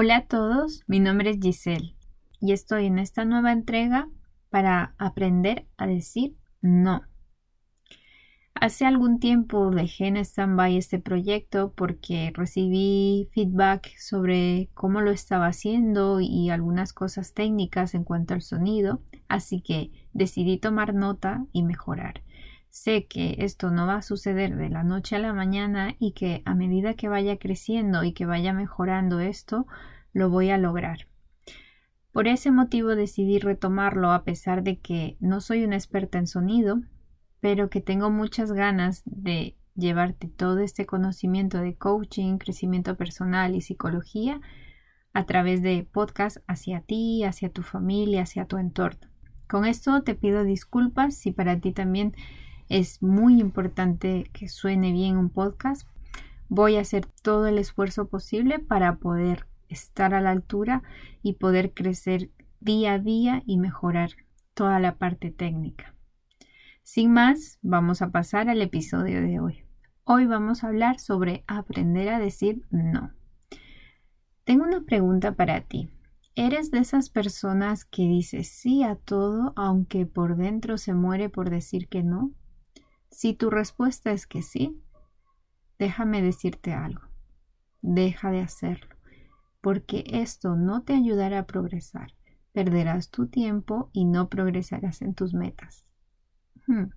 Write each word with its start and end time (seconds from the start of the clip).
Hola 0.00 0.18
a 0.18 0.26
todos, 0.26 0.84
mi 0.86 1.00
nombre 1.00 1.30
es 1.30 1.38
Giselle 1.42 1.96
y 2.40 2.52
estoy 2.52 2.86
en 2.86 3.00
esta 3.00 3.24
nueva 3.24 3.50
entrega 3.50 4.08
para 4.48 4.94
aprender 4.96 5.66
a 5.76 5.88
decir 5.88 6.36
no. 6.62 7.02
Hace 8.54 8.86
algún 8.86 9.18
tiempo 9.18 9.72
dejé 9.72 10.06
en 10.06 10.16
stand-by 10.18 10.76
este 10.76 11.00
proyecto 11.00 11.72
porque 11.74 12.30
recibí 12.32 13.28
feedback 13.32 13.88
sobre 13.98 14.70
cómo 14.72 15.00
lo 15.00 15.10
estaba 15.10 15.48
haciendo 15.48 16.20
y 16.20 16.50
algunas 16.50 16.92
cosas 16.92 17.34
técnicas 17.34 17.92
en 17.96 18.04
cuanto 18.04 18.34
al 18.34 18.42
sonido, 18.42 19.02
así 19.26 19.62
que 19.62 19.90
decidí 20.12 20.58
tomar 20.58 20.94
nota 20.94 21.44
y 21.52 21.64
mejorar. 21.64 22.22
Sé 22.70 23.06
que 23.06 23.36
esto 23.38 23.70
no 23.70 23.86
va 23.86 23.96
a 23.96 24.02
suceder 24.02 24.56
de 24.56 24.68
la 24.68 24.84
noche 24.84 25.16
a 25.16 25.18
la 25.18 25.32
mañana 25.32 25.96
y 25.98 26.12
que 26.12 26.42
a 26.44 26.54
medida 26.54 26.94
que 26.94 27.08
vaya 27.08 27.38
creciendo 27.38 28.04
y 28.04 28.12
que 28.12 28.26
vaya 28.26 28.52
mejorando 28.52 29.20
esto, 29.20 29.66
lo 30.12 30.30
voy 30.30 30.50
a 30.50 30.58
lograr. 30.58 31.08
Por 32.12 32.26
ese 32.26 32.50
motivo 32.50 32.94
decidí 32.96 33.38
retomarlo 33.38 34.12
a 34.12 34.24
pesar 34.24 34.62
de 34.62 34.78
que 34.78 35.16
no 35.20 35.40
soy 35.40 35.64
una 35.64 35.76
experta 35.76 36.18
en 36.18 36.26
sonido, 36.26 36.80
pero 37.40 37.70
que 37.70 37.80
tengo 37.80 38.10
muchas 38.10 38.52
ganas 38.52 39.02
de 39.04 39.56
llevarte 39.76 40.26
todo 40.26 40.58
este 40.58 40.86
conocimiento 40.86 41.58
de 41.58 41.76
coaching, 41.76 42.38
crecimiento 42.38 42.96
personal 42.96 43.54
y 43.54 43.60
psicología 43.60 44.40
a 45.12 45.24
través 45.24 45.62
de 45.62 45.86
podcast 45.90 46.38
hacia 46.46 46.80
ti, 46.80 47.24
hacia 47.24 47.50
tu 47.50 47.62
familia, 47.62 48.22
hacia 48.22 48.46
tu 48.46 48.58
entorno. 48.58 49.08
Con 49.48 49.64
esto 49.64 50.02
te 50.02 50.14
pido 50.14 50.44
disculpas 50.44 51.14
si 51.14 51.30
para 51.30 51.60
ti 51.60 51.72
también 51.72 52.14
es 52.68 53.02
muy 53.02 53.40
importante 53.40 54.30
que 54.32 54.48
suene 54.48 54.92
bien 54.92 55.16
un 55.16 55.30
podcast. 55.30 55.88
Voy 56.48 56.76
a 56.76 56.80
hacer 56.80 57.06
todo 57.22 57.46
el 57.46 57.58
esfuerzo 57.58 58.08
posible 58.08 58.58
para 58.58 58.96
poder 58.96 59.46
estar 59.68 60.14
a 60.14 60.20
la 60.20 60.30
altura 60.30 60.82
y 61.22 61.34
poder 61.34 61.74
crecer 61.74 62.30
día 62.60 62.94
a 62.94 62.98
día 62.98 63.42
y 63.46 63.58
mejorar 63.58 64.10
toda 64.54 64.80
la 64.80 64.96
parte 64.96 65.30
técnica. 65.30 65.94
Sin 66.82 67.12
más, 67.12 67.58
vamos 67.62 68.02
a 68.02 68.10
pasar 68.10 68.48
al 68.48 68.62
episodio 68.62 69.20
de 69.20 69.40
hoy. 69.40 69.64
Hoy 70.04 70.26
vamos 70.26 70.64
a 70.64 70.68
hablar 70.68 70.98
sobre 70.98 71.44
aprender 71.46 72.08
a 72.08 72.18
decir 72.18 72.62
no. 72.70 73.12
Tengo 74.44 74.64
una 74.64 74.80
pregunta 74.80 75.32
para 75.32 75.60
ti. 75.60 75.90
¿Eres 76.34 76.70
de 76.70 76.78
esas 76.78 77.10
personas 77.10 77.84
que 77.84 78.02
dice 78.02 78.42
sí 78.44 78.82
a 78.82 78.94
todo 78.94 79.52
aunque 79.56 80.06
por 80.06 80.36
dentro 80.36 80.78
se 80.78 80.94
muere 80.94 81.28
por 81.28 81.50
decir 81.50 81.88
que 81.88 82.02
no? 82.02 82.32
Si 83.10 83.34
tu 83.34 83.50
respuesta 83.50 84.12
es 84.12 84.26
que 84.26 84.42
sí, 84.42 84.80
déjame 85.78 86.22
decirte 86.22 86.72
algo. 86.72 87.02
Deja 87.80 88.30
de 88.30 88.40
hacerlo, 88.40 88.94
porque 89.60 90.04
esto 90.06 90.56
no 90.56 90.82
te 90.82 90.94
ayudará 90.94 91.40
a 91.40 91.46
progresar. 91.46 92.12
Perderás 92.52 93.10
tu 93.10 93.28
tiempo 93.28 93.90
y 93.92 94.04
no 94.04 94.28
progresarás 94.28 95.02
en 95.02 95.14
tus 95.14 95.34
metas. 95.34 95.84
Hmm. 96.66 96.90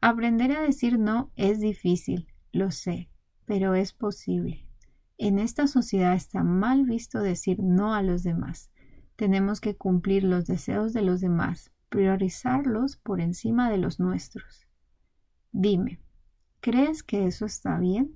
Aprender 0.00 0.52
a 0.52 0.62
decir 0.62 0.98
no 0.98 1.32
es 1.34 1.60
difícil, 1.60 2.28
lo 2.52 2.70
sé, 2.70 3.08
pero 3.46 3.74
es 3.74 3.92
posible. 3.92 4.68
En 5.16 5.38
esta 5.38 5.66
sociedad 5.66 6.14
está 6.14 6.42
mal 6.42 6.84
visto 6.84 7.20
decir 7.20 7.60
no 7.60 7.94
a 7.94 8.02
los 8.02 8.22
demás. 8.22 8.70
Tenemos 9.16 9.60
que 9.60 9.76
cumplir 9.76 10.24
los 10.24 10.46
deseos 10.46 10.92
de 10.92 11.02
los 11.02 11.20
demás, 11.20 11.70
priorizarlos 11.88 12.96
por 12.96 13.20
encima 13.20 13.70
de 13.70 13.78
los 13.78 14.00
nuestros. 14.00 14.66
Dime, 15.56 16.00
¿crees 16.58 17.04
que 17.04 17.26
eso 17.26 17.46
está 17.46 17.78
bien? 17.78 18.12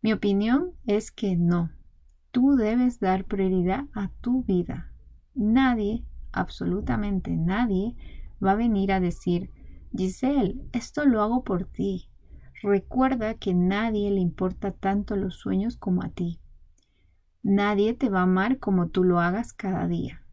Mi 0.00 0.14
opinión 0.14 0.70
es 0.86 1.12
que 1.12 1.36
no. 1.36 1.72
Tú 2.30 2.56
debes 2.56 3.00
dar 3.00 3.26
prioridad 3.26 3.84
a 3.92 4.08
tu 4.22 4.44
vida. 4.44 4.90
Nadie, 5.34 6.02
absolutamente 6.32 7.36
nadie, 7.36 7.96
va 8.42 8.52
a 8.52 8.56
venir 8.56 8.92
a 8.92 9.00
decir, 9.00 9.50
Giselle, 9.94 10.56
esto 10.72 11.04
lo 11.04 11.20
hago 11.20 11.44
por 11.44 11.66
ti. 11.66 12.08
Recuerda 12.62 13.34
que 13.34 13.52
nadie 13.52 14.10
le 14.10 14.20
importa 14.20 14.72
tanto 14.72 15.16
los 15.16 15.34
sueños 15.34 15.76
como 15.76 16.02
a 16.02 16.08
ti. 16.08 16.40
Nadie 17.42 17.92
te 17.92 18.08
va 18.08 18.20
a 18.20 18.22
amar 18.22 18.58
como 18.58 18.88
tú 18.88 19.04
lo 19.04 19.20
hagas 19.20 19.52
cada 19.52 19.86
día. 19.86 20.23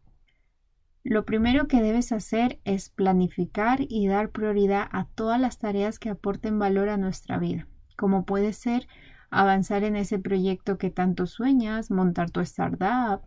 Lo 1.04 1.24
primero 1.24 1.66
que 1.66 1.82
debes 1.82 2.12
hacer 2.12 2.60
es 2.64 2.88
planificar 2.88 3.80
y 3.88 4.06
dar 4.06 4.30
prioridad 4.30 4.88
a 4.92 5.06
todas 5.06 5.40
las 5.40 5.58
tareas 5.58 5.98
que 5.98 6.10
aporten 6.10 6.60
valor 6.60 6.88
a 6.88 6.96
nuestra 6.96 7.38
vida, 7.38 7.66
como 7.96 8.24
puede 8.24 8.52
ser 8.52 8.86
avanzar 9.28 9.82
en 9.82 9.96
ese 9.96 10.20
proyecto 10.20 10.78
que 10.78 10.90
tanto 10.90 11.26
sueñas, 11.26 11.90
montar 11.90 12.30
tu 12.30 12.40
startup, 12.40 13.22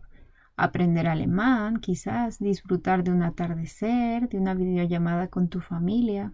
aprender 0.56 1.06
alemán, 1.06 1.76
quizás 1.76 2.38
disfrutar 2.38 3.04
de 3.04 3.10
un 3.10 3.22
atardecer, 3.22 4.28
de 4.30 4.38
una 4.38 4.54
videollamada 4.54 5.28
con 5.28 5.48
tu 5.48 5.60
familia. 5.60 6.32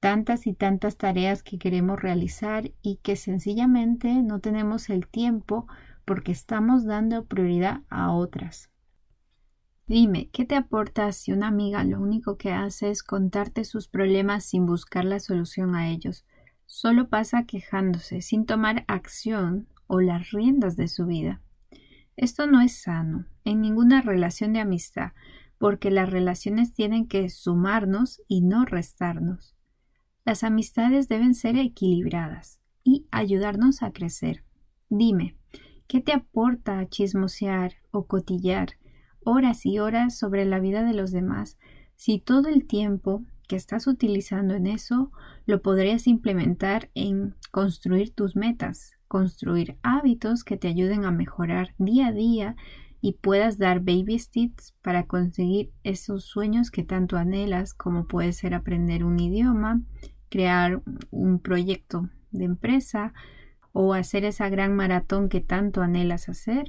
Tantas 0.00 0.46
y 0.46 0.52
tantas 0.52 0.98
tareas 0.98 1.42
que 1.42 1.58
queremos 1.58 2.00
realizar 2.00 2.72
y 2.82 2.96
que 2.96 3.16
sencillamente 3.16 4.22
no 4.22 4.40
tenemos 4.40 4.90
el 4.90 5.06
tiempo 5.06 5.66
porque 6.04 6.32
estamos 6.32 6.84
dando 6.84 7.24
prioridad 7.24 7.82
a 7.88 8.12
otras. 8.12 8.69
Dime, 9.90 10.30
¿qué 10.32 10.44
te 10.44 10.54
aporta 10.54 11.10
si 11.10 11.32
una 11.32 11.48
amiga 11.48 11.82
lo 11.82 12.00
único 12.00 12.36
que 12.36 12.52
hace 12.52 12.90
es 12.90 13.02
contarte 13.02 13.64
sus 13.64 13.88
problemas 13.88 14.44
sin 14.44 14.64
buscar 14.64 15.04
la 15.04 15.18
solución 15.18 15.74
a 15.74 15.90
ellos? 15.90 16.24
Solo 16.64 17.08
pasa 17.08 17.42
quejándose, 17.44 18.22
sin 18.22 18.46
tomar 18.46 18.84
acción 18.86 19.66
o 19.88 20.00
las 20.00 20.30
riendas 20.30 20.76
de 20.76 20.86
su 20.86 21.06
vida. 21.06 21.40
Esto 22.16 22.46
no 22.46 22.60
es 22.60 22.80
sano 22.80 23.26
en 23.44 23.60
ninguna 23.60 24.00
relación 24.00 24.52
de 24.52 24.60
amistad, 24.60 25.10
porque 25.58 25.90
las 25.90 26.08
relaciones 26.08 26.72
tienen 26.72 27.08
que 27.08 27.28
sumarnos 27.28 28.22
y 28.28 28.42
no 28.42 28.64
restarnos. 28.66 29.56
Las 30.24 30.44
amistades 30.44 31.08
deben 31.08 31.34
ser 31.34 31.56
equilibradas 31.56 32.60
y 32.84 33.08
ayudarnos 33.10 33.82
a 33.82 33.90
crecer. 33.90 34.44
Dime, 34.88 35.36
¿qué 35.88 36.00
te 36.00 36.12
aporta 36.12 36.88
chismosear 36.88 37.72
o 37.90 38.06
cotillar 38.06 38.76
horas 39.24 39.66
y 39.66 39.78
horas 39.78 40.18
sobre 40.18 40.44
la 40.44 40.60
vida 40.60 40.82
de 40.82 40.94
los 40.94 41.10
demás 41.10 41.58
si 42.00 42.18
todo 42.18 42.48
el 42.48 42.66
tiempo 42.66 43.24
que 43.46 43.56
estás 43.56 43.86
utilizando 43.86 44.54
en 44.54 44.66
eso 44.66 45.12
lo 45.44 45.60
podrías 45.60 46.06
implementar 46.06 46.88
en 46.94 47.34
construir 47.50 48.14
tus 48.14 48.36
metas, 48.36 48.92
construir 49.06 49.76
hábitos 49.82 50.42
que 50.42 50.56
te 50.56 50.68
ayuden 50.68 51.04
a 51.04 51.10
mejorar 51.10 51.74
día 51.76 52.06
a 52.06 52.12
día 52.12 52.56
y 53.02 53.14
puedas 53.14 53.58
dar 53.58 53.80
baby 53.80 54.18
steps 54.18 54.74
para 54.80 55.06
conseguir 55.06 55.72
esos 55.84 56.24
sueños 56.24 56.70
que 56.70 56.84
tanto 56.84 57.18
anhelas, 57.18 57.74
como 57.74 58.06
puede 58.06 58.32
ser 58.32 58.54
aprender 58.54 59.04
un 59.04 59.20
idioma, 59.20 59.82
crear 60.30 60.82
un 61.10 61.38
proyecto 61.38 62.08
de 62.30 62.44
empresa 62.44 63.12
o 63.72 63.92
hacer 63.92 64.24
esa 64.24 64.48
gran 64.48 64.74
maratón 64.74 65.28
que 65.28 65.42
tanto 65.42 65.82
anhelas 65.82 66.30
hacer. 66.30 66.64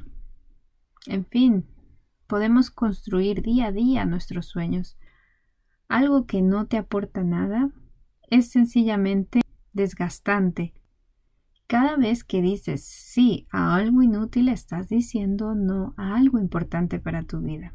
En 1.08 1.26
fin, 1.26 1.66
podemos 2.32 2.72
construir 2.72 3.42
día 3.42 3.68
a 3.68 3.72
día 3.74 4.06
nuestros 4.06 4.46
sueños. 4.46 4.98
Algo 5.90 6.28
que 6.28 6.42
no 6.42 6.66
te 6.66 6.78
aporta 6.78 7.26
nada 7.26 7.72
es 8.30 8.50
sencillamente 8.50 9.42
desgastante. 9.74 10.74
Cada 11.68 11.98
vez 11.98 12.24
que 12.24 12.42
dices 12.42 12.86
sí 12.86 13.50
a 13.52 13.76
algo 13.76 14.02
inútil 14.02 14.48
estás 14.48 14.88
diciendo 14.88 15.56
no 15.56 15.94
a 15.98 16.16
algo 16.16 16.40
importante 16.40 17.02
para 17.02 17.24
tu 17.24 17.42
vida. 17.42 17.74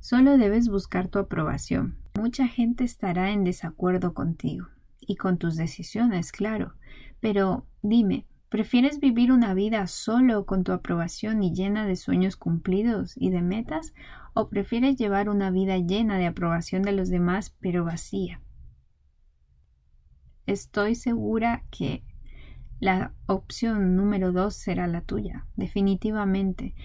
Solo 0.00 0.36
debes 0.36 0.68
buscar 0.68 1.08
tu 1.08 1.18
aprobación. 1.18 1.96
Mucha 2.14 2.48
gente 2.48 2.84
estará 2.84 3.30
en 3.30 3.42
desacuerdo 3.42 4.12
contigo 4.12 4.66
y 5.00 5.16
con 5.16 5.38
tus 5.38 5.56
decisiones, 5.56 6.30
claro. 6.30 6.74
Pero 7.20 7.66
dime, 7.80 8.26
¿Prefieres 8.48 9.00
vivir 9.00 9.32
una 9.32 9.54
vida 9.54 9.86
solo 9.88 10.46
con 10.46 10.62
tu 10.62 10.72
aprobación 10.72 11.42
y 11.42 11.52
llena 11.52 11.84
de 11.84 11.96
sueños 11.96 12.36
cumplidos 12.36 13.14
y 13.16 13.30
de 13.30 13.42
metas? 13.42 13.92
¿O 14.34 14.48
prefieres 14.48 14.96
llevar 14.96 15.28
una 15.28 15.50
vida 15.50 15.78
llena 15.78 16.16
de 16.16 16.26
aprobación 16.26 16.82
de 16.82 16.92
los 16.92 17.08
demás 17.08 17.56
pero 17.60 17.84
vacía? 17.84 18.40
Estoy 20.46 20.94
segura 20.94 21.64
que 21.70 22.04
la 22.78 23.14
opción 23.26 23.96
número 23.96 24.30
dos 24.30 24.54
será 24.54 24.86
la 24.86 25.00
tuya, 25.00 25.46
definitivamente, 25.56 26.76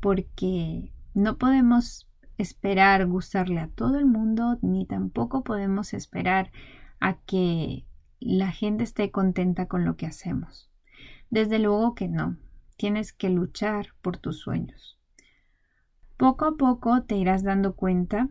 porque 0.00 0.92
no 1.12 1.36
podemos 1.36 2.08
esperar 2.38 3.06
gustarle 3.06 3.60
a 3.60 3.68
todo 3.68 3.98
el 3.98 4.06
mundo, 4.06 4.58
ni 4.62 4.86
tampoco 4.86 5.44
podemos 5.44 5.92
esperar 5.92 6.50
a 6.98 7.18
que 7.18 7.84
la 8.20 8.52
gente 8.52 8.84
esté 8.84 9.10
contenta 9.10 9.66
con 9.66 9.84
lo 9.84 9.96
que 9.96 10.06
hacemos. 10.06 10.69
Desde 11.30 11.58
luego 11.58 11.94
que 11.94 12.08
no. 12.08 12.36
Tienes 12.76 13.12
que 13.12 13.30
luchar 13.30 13.88
por 14.02 14.18
tus 14.18 14.40
sueños. 14.40 14.98
Poco 16.16 16.44
a 16.44 16.56
poco 16.56 17.02
te 17.02 17.16
irás 17.16 17.42
dando 17.42 17.74
cuenta 17.76 18.28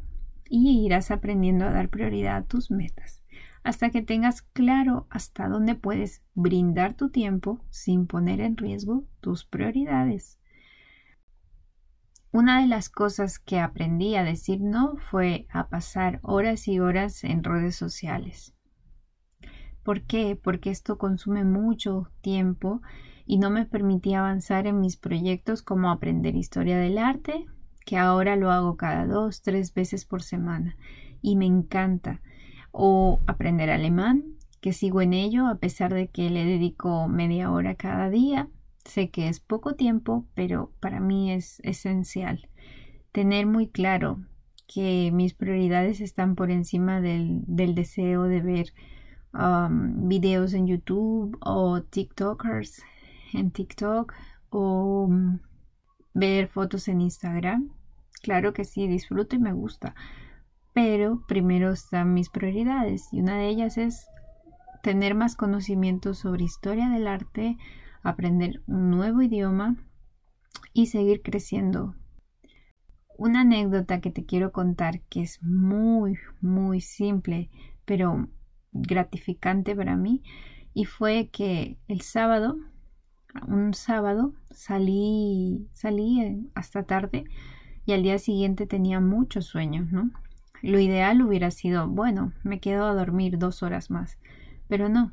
y 0.50 0.86
irás 0.86 1.10
aprendiendo 1.12 1.66
a 1.66 1.72
dar 1.72 1.90
prioridad 1.90 2.38
a 2.38 2.44
tus 2.44 2.72
metas. 2.72 3.20
hasta 3.62 3.90
que 3.90 4.02
tengas 4.02 4.42
claro 4.42 5.06
hasta 5.10 5.48
dónde 5.48 5.76
puedes 5.76 6.24
brindar 6.34 6.94
tu 6.94 7.10
tiempo 7.10 7.62
sin 7.70 8.08
poner 8.08 8.40
en 8.40 8.56
riesgo 8.58 9.04
tus 9.20 9.46
prioridades. 9.46 10.40
Una 12.32 12.62
de 12.62 12.68
las 12.68 12.90
cosas 12.90 13.38
que 13.38 13.60
aprendí 13.60 14.16
a 14.16 14.24
decir 14.24 14.62
no 14.62 14.96
fue 14.98 15.48
a 15.50 15.68
pasar 15.68 16.20
horas 16.24 16.68
y 16.68 16.80
horas 16.80 17.24
en 17.24 17.44
redes 17.44 17.76
sociales. 17.76 18.56
¿Por 19.90 20.04
qué? 20.04 20.36
Porque 20.36 20.70
esto 20.70 21.00
consume 21.00 21.44
mucho 21.46 22.12
tiempo 22.22 22.84
y 23.26 23.40
no 23.40 23.50
me 23.50 23.66
permitía 23.66 24.20
avanzar 24.20 24.68
en 24.68 24.82
mis 24.82 24.98
proyectos 24.98 25.64
como 25.64 25.90
aprender 25.90 26.36
historia 26.36 26.78
del 26.78 27.00
arte, 27.00 27.48
que 27.88 27.98
ahora 27.98 28.36
lo 28.36 28.52
hago 28.52 28.78
cada 28.78 29.08
dos, 29.08 29.42
tres 29.42 29.74
veces 29.74 30.06
por 30.06 30.22
semana 30.22 30.78
y 31.24 31.38
me 31.38 31.48
encanta 31.48 32.22
o 32.72 33.20
aprender 33.26 33.72
alemán, 33.72 34.26
que 34.62 34.74
sigo 34.74 35.02
en 35.02 35.14
ello 35.14 35.48
a 35.48 35.56
pesar 35.56 35.92
de 35.92 36.08
que 36.08 36.30
le 36.30 36.46
dedico 36.46 37.08
media 37.08 37.50
hora 37.50 37.74
cada 37.74 38.12
día. 38.12 38.48
Sé 38.86 39.10
que 39.10 39.28
es 39.28 39.40
poco 39.40 39.74
tiempo, 39.74 40.24
pero 40.36 40.72
para 40.80 41.00
mí 41.00 41.32
es 41.32 41.62
esencial 41.62 42.48
tener 43.12 43.48
muy 43.48 43.68
claro 43.68 44.20
que 44.68 45.10
mis 45.12 45.34
prioridades 45.34 46.00
están 46.00 46.36
por 46.36 46.52
encima 46.52 47.02
del, 47.02 47.42
deseo 47.48 48.26
de 48.26 48.42
ver 48.42 48.74
um, 49.34 50.08
videos 50.08 50.54
en 50.54 50.68
YouTube 50.68 51.38
o 51.42 51.82
TikTokers 51.82 52.82
en 53.34 53.52
TikTok 53.52 54.14
o 54.50 55.06
um, 55.06 55.40
ver 56.14 56.48
fotos 56.48 56.88
en 56.88 57.02
Instagram. 57.02 57.70
Claro 58.22 58.54
que 58.54 58.66
sí, 58.66 58.88
disfruto 58.88 59.36
y 59.36 59.40
me 59.40 59.54
gusta, 59.54 59.96
pero 60.74 61.24
primero 61.28 61.72
están 61.72 62.14
mis 62.14 62.30
prioridades 62.30 63.08
y 63.14 63.22
una 63.22 63.38
de 63.38 63.48
ellas 63.48 63.78
es 63.78 64.08
tener 64.84 65.16
más 65.16 65.36
conocimiento 65.36 66.14
sobre 66.14 66.44
historia 66.44 66.90
del 66.90 67.08
arte, 67.08 67.58
aprender 68.04 68.62
un 68.68 68.90
nuevo 68.90 69.22
idioma 69.22 69.78
y 70.74 70.88
seguir 70.88 71.22
creciendo. 71.22 71.96
Una 73.18 73.42
anécdota 73.42 74.00
que 74.00 74.12
te 74.12 74.26
quiero 74.26 74.52
contar 74.52 75.02
que 75.10 75.22
es 75.22 75.44
muy, 75.44 76.18
muy 76.42 76.80
simple, 76.80 77.50
pero 77.86 78.30
gratificante 78.72 79.76
para 79.76 79.96
mí, 79.96 80.24
y 80.74 80.86
fue 80.86 81.30
que 81.32 81.78
el 81.88 82.02
sábado, 82.02 82.58
un 83.48 83.74
sábado, 83.74 84.34
salí, 84.52 85.68
salí 85.74 86.50
hasta 86.56 86.84
tarde 86.84 87.26
y 87.86 87.94
al 87.94 88.04
día 88.04 88.20
siguiente 88.20 88.68
tenía 88.68 89.00
muchos 89.00 89.46
sueños, 89.46 89.92
¿no? 89.92 90.12
Lo 90.62 90.80
ideal 90.80 91.22
hubiera 91.22 91.52
sido, 91.52 91.88
bueno, 91.88 92.34
me 92.44 92.60
quedo 92.60 92.86
a 92.86 92.94
dormir 92.94 93.38
dos 93.38 93.64
horas 93.64 93.90
más, 93.90 94.18
pero 94.68 94.90
no. 94.90 95.12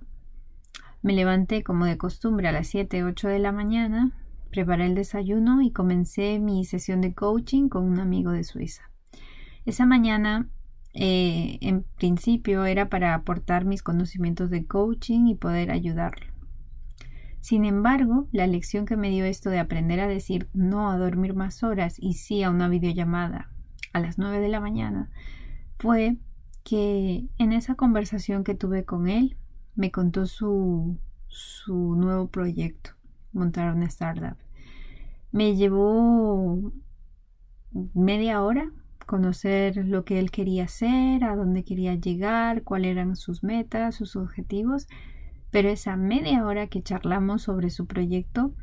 Me 1.03 1.13
levanté 1.13 1.63
como 1.63 1.85
de 1.85 1.97
costumbre 1.97 2.49
a 2.49 2.53
las 2.53 2.67
7, 2.67 3.05
8 3.05 3.29
de 3.29 3.39
la 3.39 3.53
mañana, 3.53 4.13
preparé 4.51 4.87
el 4.87 4.95
desayuno 4.95 5.63
y 5.63 5.71
comencé 5.71 6.39
mi 6.39 6.65
sesión 6.65 7.01
de 7.01 7.15
coaching 7.15 7.69
con 7.69 7.85
un 7.85 8.01
amigo 8.01 8.33
de 8.33 8.43
Suiza. 8.43 8.91
Esa 9.65 9.87
mañana, 9.87 10.49
eh, 10.99 11.59
en 11.61 11.85
principio, 11.99 12.65
era 12.65 12.89
para 12.89 13.15
aportar 13.15 13.67
mis 13.67 13.83
conocimientos 13.83 14.49
de 14.49 14.65
coaching 14.65 15.27
y 15.27 15.35
poder 15.35 15.71
ayudarlo. 15.71 16.33
Sin 17.41 17.67
embargo, 17.67 18.29
la 18.33 18.47
lección 18.47 18.87
que 18.87 18.97
me 18.97 19.11
dio 19.11 19.27
esto 19.27 19.51
de 19.51 19.59
aprender 19.59 20.01
a 20.01 20.09
decir 20.09 20.49
no 20.55 20.91
a 20.91 20.97
dormir 20.97 21.35
más 21.35 21.63
horas 21.63 21.97
y 22.01 22.15
sí 22.15 22.43
a 22.43 22.51
una 22.51 22.69
videollamada 22.69 23.51
a 23.93 24.01
las 24.01 24.19
9 24.19 24.41
de 24.41 24.49
la 24.49 24.59
mañana 24.59 25.11
fue 25.79 26.17
que 26.65 27.29
en 27.37 27.53
esa 27.53 27.75
conversación 27.75 28.43
que 28.43 28.55
tuve 28.55 28.85
con 28.85 29.07
él 29.07 29.37
me 29.75 29.91
contó 29.91 30.27
su, 30.27 30.99
su 31.29 31.95
nuevo 31.95 32.29
proyecto, 32.29 32.93
montar 33.33 33.75
una 33.75 33.87
startup. 33.87 34.39
Me 35.31 35.57
llevó 35.57 36.73
media 37.93 38.43
hora 38.43 38.73
conocer 39.07 39.77
lo 39.87 40.05
que 40.05 40.19
él 40.19 40.31
quería 40.31 40.65
hacer, 40.65 41.25
a 41.25 41.37
dónde 41.37 41.65
quería 41.65 41.95
llegar, 41.95 42.63
cuáles 42.63 42.91
eran 42.93 43.17
sus 43.17 43.43
metas, 43.43 43.95
sus 43.95 44.17
objetivos, 44.17 44.89
pero 45.51 45.69
esa 45.69 45.97
media 45.97 46.45
hora 46.45 46.67
que 46.67 46.83
charlamos 46.83 47.43
sobre 47.43 47.71
su 47.71 47.87
proyecto 47.87 48.55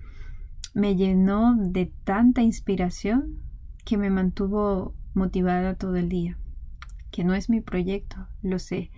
me 0.73 0.95
llenó 0.95 1.55
de 1.57 1.91
tanta 2.03 2.41
inspiración 2.41 3.39
que 3.85 3.97
me 3.97 4.09
mantuvo 4.09 4.93
motivada 5.13 5.75
todo 5.75 5.95
el 5.95 6.09
día 6.09 6.37
que 7.13 7.23
no 7.23 7.35
es 7.35 7.49
mi 7.49 7.61
proyecto, 7.61 8.27
lo 8.41 8.59
sé, 8.59 8.89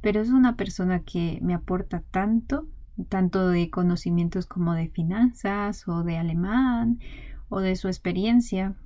pero 0.00 0.20
es 0.20 0.30
una 0.30 0.56
persona 0.56 1.00
que 1.00 1.40
me 1.42 1.54
aporta 1.54 2.02
tanto, 2.12 2.68
tanto 3.08 3.48
de 3.48 3.68
conocimientos 3.68 4.46
como 4.46 4.74
de 4.74 4.88
finanzas 4.88 5.86
o 5.88 6.04
de 6.04 6.16
alemán 6.16 7.00
o 7.48 7.60
de 7.60 7.74
su 7.74 7.88
experiencia. 7.88 8.76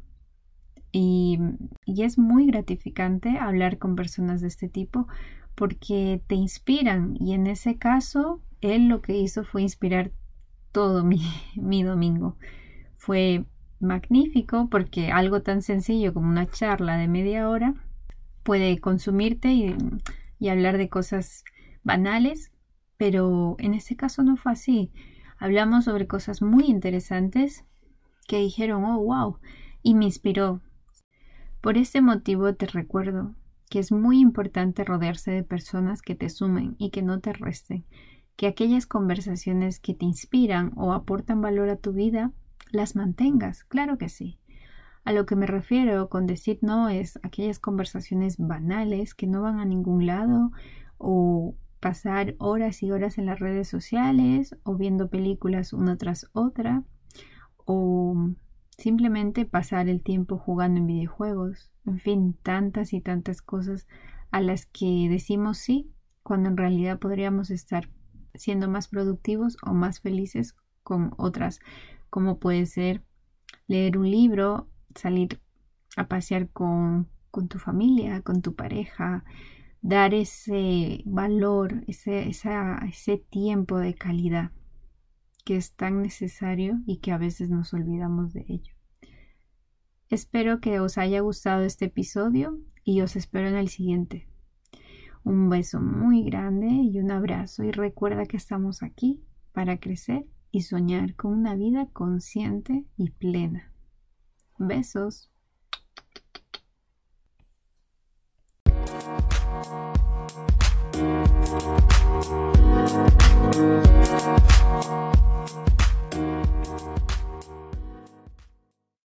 Y, 0.93 1.39
y 1.87 2.03
es 2.03 2.19
muy 2.19 2.47
gratificante 2.47 3.39
hablar 3.39 3.79
con 3.79 3.97
personas 3.97 4.43
de 4.43 4.49
este 4.49 4.69
tipo 4.69 5.09
porque 5.55 6.23
te 6.27 6.35
inspiran 6.35 7.17
y 7.19 7.33
en 7.33 7.47
ese 7.47 7.79
caso 7.79 8.43
él 8.61 8.89
lo 8.89 9.01
que 9.01 9.17
hizo 9.17 9.45
fue 9.45 9.63
inspirar 9.63 10.13
todo 10.71 11.05
mi, 11.05 11.23
mi 11.57 11.83
domingo. 11.83 12.37
Fue 12.97 13.45
magnífico 13.81 14.69
porque 14.71 15.11
algo 15.11 15.43
tan 15.43 15.61
sencillo 15.61 16.15
como 16.15 16.29
una 16.29 16.49
charla 16.49 16.97
de 16.97 17.09
media 17.09 17.49
hora 17.49 17.75
puede 18.43 18.79
consumirte 18.79 19.53
y, 19.53 20.49
hablar 20.49 20.77
de 20.77 20.89
cosas 20.89 21.45
banales, 21.85 22.51
pero 22.97 23.57
en 23.59 23.75
este 23.75 23.97
caso 23.97 24.23
no 24.23 24.37
fue 24.37 24.53
así. 24.53 24.91
Hablamos 25.39 25.85
sobre 25.85 26.09
cosas 26.09 26.43
muy 26.43 26.65
interesantes 26.65 27.65
que 28.27 28.39
dijeron, 28.39 28.85
oh, 28.85 28.99
wow, 28.99 29.39
y 29.83 29.95
me 29.95 30.07
inspiró. 30.07 30.61
Por 31.63 31.79
este 31.79 32.03
motivo 32.03 32.57
te 32.57 32.67
recuerdo 32.67 33.37
que 33.71 33.79
es 33.79 33.93
muy 33.93 34.19
importante 34.19 34.83
rodearse 34.83 35.31
de 35.31 35.45
personas 35.45 36.03
que 36.03 36.17
te 36.17 36.29
sumen 36.29 36.75
y 36.77 36.91
que 36.91 37.03
no 37.03 37.21
te 37.21 37.33
resten, 37.33 37.85
que 38.35 38.49
aquellas 38.49 38.85
conversaciones 38.85 39.79
que 39.79 39.95
te 39.95 40.05
inspiran 40.05 40.73
o 40.75 40.93
aportan 40.93 41.41
valor 41.41 41.69
a 41.71 41.77
tu 41.77 41.93
vida, 41.93 42.33
las 42.73 42.97
mantengas, 42.97 43.63
claro 43.63 43.97
que 43.97 44.09
sí. 44.09 44.41
A 45.05 45.13
lo 45.13 45.25
que 45.25 45.37
me 45.37 45.47
refiero 45.47 46.09
con 46.09 46.27
decir 46.27 46.59
no 46.63 46.89
es 46.89 47.21
aquellas 47.23 47.61
conversaciones 47.61 48.39
banales 48.39 49.15
que 49.15 49.29
no 49.29 49.41
van 49.41 49.61
a 49.61 49.65
ningún 49.65 50.05
lado 50.05 50.51
o 50.99 51.55
pasar 51.79 52.35
horas 52.39 52.83
y 52.83 52.91
horas 52.91 53.19
en 53.19 53.27
las 53.27 53.39
redes 53.39 53.69
sociales 53.69 54.57
o 54.65 54.75
viendo 54.75 55.11
películas 55.11 55.73
una 55.73 55.97
tras 55.97 56.29
otra 56.33 56.83
o 57.67 58.33
simplemente 58.77 59.45
pasar 59.45 59.89
el 59.89 60.03
tiempo 60.03 60.39
jugando 60.39 60.81
en 60.81 60.87
videojuegos, 60.87 61.71
en 61.87 61.99
fin, 61.99 62.37
tantas 62.43 62.93
y 62.93 63.01
tantas 63.01 63.43
cosas 63.43 63.87
a 64.31 64.41
las 64.41 64.67
que 64.67 65.09
decimos 65.11 65.59
sí 65.59 65.93
cuando 66.23 66.49
en 66.49 66.57
realidad 66.57 66.99
podríamos 66.99 67.51
estar 67.51 67.89
siendo 68.35 68.69
más 68.69 68.89
productivos 68.89 69.57
o 69.63 69.73
más 69.75 70.01
felices 70.01 70.57
con 70.83 71.13
otras, 71.19 71.61
como 72.11 72.39
puede 72.39 72.67
ser 72.67 73.03
leer 73.67 73.99
un 73.99 74.11
libro 74.11 74.69
salir 74.95 75.41
a 75.97 76.09
pasear 76.09 76.49
con, 76.49 77.09
tu 77.49 77.59
familia, 77.59 78.23
con 78.23 78.43
tu 78.43 78.55
pareja, 78.55 79.25
dar 79.81 80.15
ese 80.15 81.03
valor, 81.07 81.85
ese, 81.87 82.29
ese 82.29 83.19
tiempo 83.31 83.79
de 83.79 83.95
calidad 83.95 84.53
que 85.45 85.57
es 85.57 85.75
tan 85.75 86.03
necesario 86.03 86.81
y 86.87 86.99
que 86.99 87.13
a 87.13 87.19
veces 87.19 87.51
nos 87.51 87.73
olvidamos 87.75 88.33
de 88.33 88.45
ello. 88.49 88.75
Espero 90.09 90.61
que 90.61 90.79
os 90.81 90.99
haya 90.99 91.21
gustado 91.21 91.63
este 91.63 91.87
episodio 91.87 92.59
y 92.85 93.01
os 93.01 93.17
espero 93.17 93.49
en 93.49 93.57
el 93.57 93.69
siguiente. 93.69 94.29
Un 95.25 95.49
beso 95.49 95.81
muy 95.81 96.25
grande 96.25 96.67
y 96.69 96.99
un 96.99 97.11
abrazo 97.11 97.65
y 97.65 97.71
recuerda 97.71 98.27
que 98.27 98.37
estamos 98.37 98.83
aquí 98.83 99.25
para 99.53 99.79
crecer 99.79 100.27
y 100.51 100.63
soñar 100.63 101.15
con 101.15 101.33
una 101.33 101.55
vida 101.55 101.89
consciente 101.93 102.85
y 102.97 103.11
plena. 103.11 103.73
Besos. 104.59 105.31